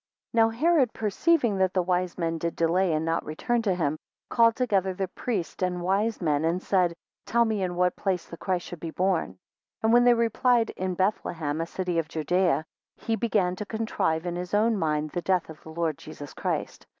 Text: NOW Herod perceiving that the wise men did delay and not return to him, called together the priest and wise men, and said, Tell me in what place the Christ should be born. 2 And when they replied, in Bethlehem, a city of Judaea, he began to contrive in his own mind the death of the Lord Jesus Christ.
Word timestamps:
NOW 0.33 0.49
Herod 0.49 0.93
perceiving 0.93 1.59
that 1.59 1.75
the 1.75 1.83
wise 1.83 2.17
men 2.17 2.39
did 2.39 2.55
delay 2.55 2.91
and 2.91 3.05
not 3.05 3.23
return 3.23 3.61
to 3.61 3.75
him, 3.75 3.99
called 4.31 4.55
together 4.55 4.95
the 4.95 5.07
priest 5.07 5.61
and 5.61 5.79
wise 5.83 6.19
men, 6.19 6.43
and 6.43 6.59
said, 6.59 6.95
Tell 7.27 7.45
me 7.45 7.61
in 7.61 7.75
what 7.75 7.95
place 7.95 8.25
the 8.25 8.35
Christ 8.35 8.65
should 8.65 8.79
be 8.79 8.89
born. 8.89 9.33
2 9.33 9.37
And 9.83 9.93
when 9.93 10.03
they 10.03 10.15
replied, 10.15 10.71
in 10.71 10.95
Bethlehem, 10.95 11.61
a 11.61 11.67
city 11.67 11.99
of 11.99 12.07
Judaea, 12.07 12.65
he 12.97 13.15
began 13.15 13.55
to 13.57 13.65
contrive 13.67 14.25
in 14.25 14.35
his 14.37 14.55
own 14.55 14.75
mind 14.75 15.11
the 15.11 15.21
death 15.21 15.51
of 15.51 15.61
the 15.61 15.69
Lord 15.69 15.99
Jesus 15.99 16.33
Christ. 16.33 16.87